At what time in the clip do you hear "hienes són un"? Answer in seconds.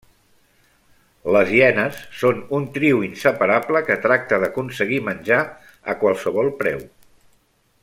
1.57-2.65